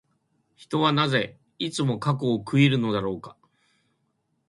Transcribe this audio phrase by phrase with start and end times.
[0.55, 3.37] 人はなぜ、いつも過去を悔いるのだろうか。